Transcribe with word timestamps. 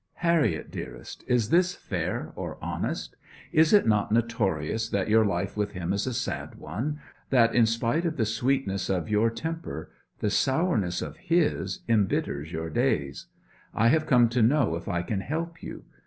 'Harriet, 0.13 0.71
dearest, 0.71 1.23
is 1.27 1.51
this 1.51 1.75
fair 1.75 2.31
or 2.35 2.57
honest? 2.59 3.15
Is 3.51 3.71
it 3.71 3.85
not 3.85 4.11
notorious 4.11 4.89
that 4.89 5.09
your 5.09 5.23
life 5.23 5.55
with 5.55 5.73
him 5.73 5.93
is 5.93 6.07
a 6.07 6.13
sad 6.15 6.55
one 6.55 6.99
that, 7.29 7.53
in 7.53 7.67
spite 7.67 8.03
of 8.03 8.17
the 8.17 8.25
sweetness 8.25 8.89
of 8.89 9.11
your 9.11 9.29
temper, 9.29 9.91
the 10.17 10.31
sourness 10.31 11.03
of 11.03 11.17
his 11.17 11.81
embitters 11.87 12.51
your 12.51 12.71
days. 12.71 13.27
I 13.75 13.89
have 13.89 14.07
come 14.07 14.27
to 14.29 14.41
know 14.41 14.75
if 14.75 14.87
I 14.87 15.03
can 15.03 15.21
help 15.21 15.61
you. 15.61 15.83